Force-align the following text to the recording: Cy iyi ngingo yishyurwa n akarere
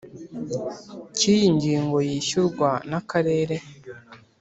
Cy 1.17 1.23
iyi 1.33 1.45
ngingo 1.55 1.97
yishyurwa 2.07 2.69
n 2.89 2.91
akarere 2.99 3.55